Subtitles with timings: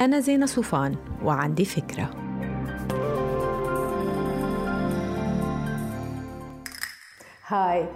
[0.00, 2.10] أنا زينة صوفان وعندي فكرة.
[7.46, 7.88] هاي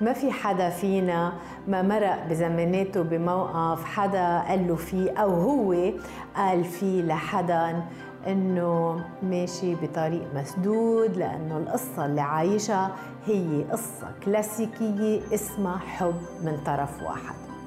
[0.00, 1.32] ما في حدا فينا
[1.68, 5.92] ما مرق بزماناته بموقف حدا قال له فيه أو هو
[6.36, 7.82] قال فيه لحدا
[8.26, 12.96] إنه ماشي بطريق مسدود لأنه القصة اللي عايشها
[13.26, 17.57] هي قصة كلاسيكية اسمها حب من طرف واحد.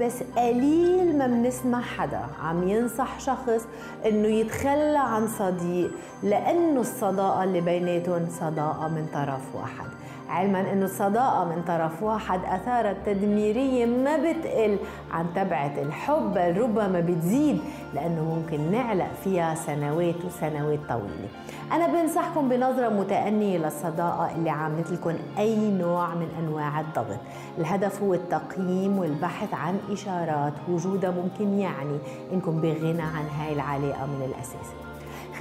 [0.00, 2.20] بس قليل ما بنسمع حدا.
[2.42, 3.66] عم ينصح شخص
[4.06, 5.90] إنه يتخلى عن صديق
[6.22, 9.86] لأنه الصداقة اللي بيناتهم صداقة من طرف واحد.
[10.32, 14.76] علما انه الصداقة من طرف واحد اثارها التدميرية ما بتقل
[15.12, 17.60] عن تبعة الحب بل ربما بتزيد
[17.94, 21.28] لأنه ممكن نعلق فيها سنوات وسنوات طويلة.
[21.72, 27.18] أنا بنصحكم بنظرة متأنية للصداقة اللي عاملت لكم أي نوع من أنواع الضغط.
[27.58, 31.98] الهدف هو التقييم والبحث عن إشارات وجودها ممكن يعني
[32.32, 34.72] إنكم بغنى عن هاي العلاقة من الأساس.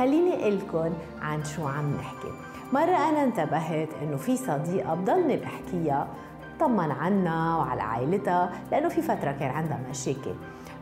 [0.02, 2.32] خليني لكم عن شو عم نحكي.
[2.74, 6.08] مرة أنا انتبهت إنه في صديقة بضلني بحكيها
[6.60, 10.34] طمن عنها وعلى عائلتها لأنه في فترة كان عندها مشاكل.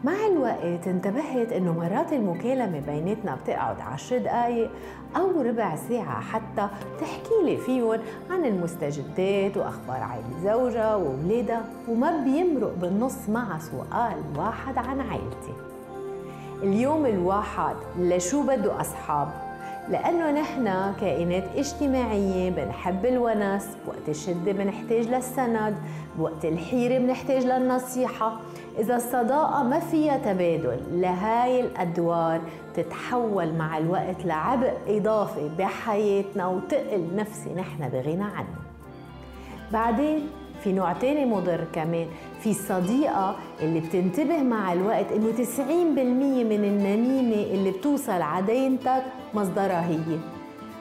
[0.03, 4.71] مع الوقت انتبهت إنه مرات المكالمة بيناتنا بتقعد عشر دقايق
[5.15, 6.67] أو ربع ساعة حتى
[7.01, 7.99] تحكي لي فيهم
[8.31, 15.53] عن المستجدات وأخبار عائلة زوجها وأولادها وما بيمرق بالنص مع سؤال واحد عن عائلتي.
[16.63, 19.27] اليوم الواحد لشو بده أصحاب؟
[19.89, 25.75] لأنه نحن كائنات اجتماعية بنحب الونس بوقت الشدة بنحتاج للسند
[26.17, 28.39] بوقت الحيرة بنحتاج للنصيحة.
[28.79, 32.41] إذا الصداقة ما فيها تبادل لهاي الأدوار
[32.75, 38.59] تتحول مع الوقت لعبء إضافي بحياتنا وتقل نفسي نحن بغنى عنه.
[39.73, 40.27] بعدين
[40.63, 42.07] في نوع تاني مضر كمان
[42.39, 45.69] في الصديقة اللي بتنتبه مع الوقت إنه 90%
[46.43, 50.17] من النميمة اللي بتوصل عدينتك مصدرها هي.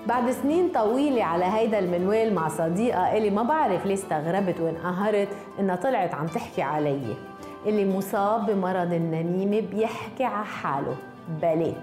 [0.06, 5.28] بعد سنين طويلة على هيدا المنوال مع صديقة اللي ما بعرف ليه استغربت وانقهرت
[5.60, 7.00] إنها طلعت عم تحكي علي.
[7.66, 10.96] اللي مصاب بمرض النميمة بيحكي على حاله.
[11.42, 11.74] بليه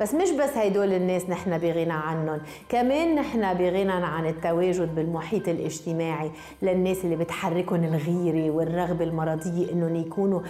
[0.00, 2.38] بس مش بس هيدول الناس نحن بغنى عنهم
[2.68, 6.30] كمان نحن بغنى عن التواجد بالمحيط الاجتماعي
[6.62, 10.40] للناس اللي بتحركهم الغيرة والرغبة المرضية إنهم يكونوا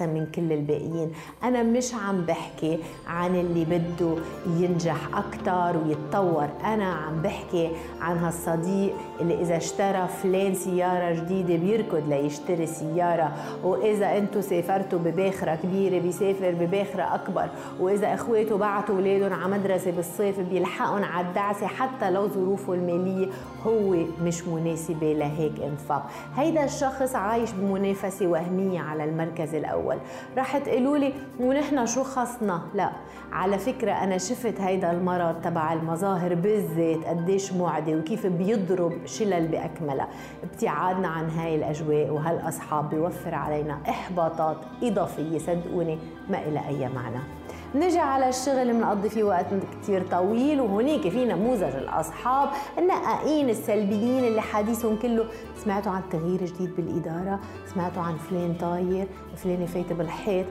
[0.00, 1.12] أحسن من كل الباقيين.
[1.44, 4.14] أنا مش عم بحكي عن اللي بده
[4.46, 6.48] ينجح أكثر ويتطور.
[6.64, 13.32] أنا عم بحكي عن هالصديق اللي إذا اشترى فلان سيارة جديدة بيركض ليشتري سيارة.
[13.64, 17.48] وإذا أنتم سافرتوا بباخرة كبيرة بيسافر بباخرة أكبر.
[17.80, 23.26] وإذا إخواته بعتوا أولادهم على مدرسة بالصيف بيلحقهم على الدعسة حتى لو ظروفه المالية
[23.66, 26.06] هو مش مناسبة لهيك انفاق
[26.36, 29.89] هيدا الشخص عايش بمنافسة وهمية على المركز الأول.
[30.36, 32.90] رح تقولوا لي ونحن شو خصنا؟ لا.
[33.32, 40.08] على فكرة أنا شفت هيدا المرض تبع المظاهر بالذات قديش معدي وكيف بيضرب شلل بأكملها.
[40.42, 47.39] ابتعادنا عن هاي الأجواء وهالأصحاب بيوفر علينا إحباطات إضافية صدقوني ما إلى أي معنى.
[47.74, 49.46] نجي على الشغل بنقضي فيه وقت
[49.82, 52.48] كتير طويل وهنيك في نموذج الأصحاب
[52.78, 55.24] النقائين السلبيين اللي حديثهم كله.
[55.56, 57.40] سمعتوا عن تغيير جديد بالإدارة؟
[57.74, 60.46] سمعتوا عن فلان طاير فلانه فايته بالحيط؟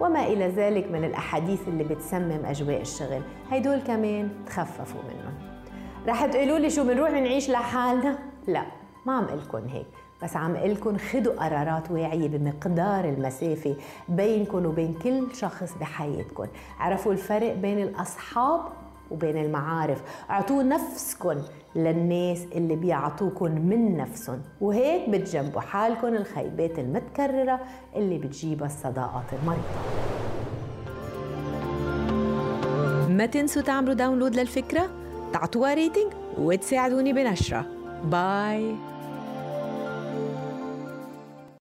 [0.00, 3.22] وما إلى ذلك من الأحاديث اللي بتسمم أجواء الشغل.
[3.50, 5.34] هيدول كمان تخففوا منهم.
[6.06, 8.62] رح تقولوا لي شو بنروح نعيش لحالنا؟ لا
[9.06, 9.86] ما عم لكم هيك.
[10.24, 13.76] بس عم لكم خدوا قرارات واعية بمقدار المسافة
[14.08, 16.46] بينكم وبين كل شخص بحياتكم
[16.80, 18.60] عرفوا الفرق بين الأصحاب
[19.10, 20.02] وبين المعارف.
[20.30, 21.36] اعطوا نفسكم
[21.76, 27.60] للناس اللي بيعطوكم من نفسهم وهيك بتجنبوا حالكم الخيبات المتكررة
[27.96, 29.62] اللي بتجيبها الصداقات المريضة.
[33.08, 34.90] ما تنسوا تعملوا download للفكرة
[35.32, 37.66] تعطوها rating وتساعدوني بنشرة.
[38.04, 38.74] bye